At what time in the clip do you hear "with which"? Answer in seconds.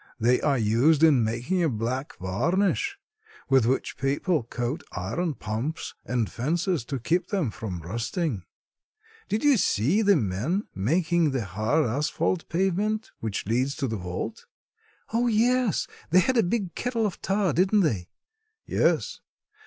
3.49-3.97